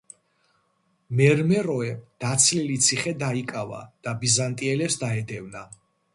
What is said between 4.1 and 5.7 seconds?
ბიზანტიელებს დაედევნა.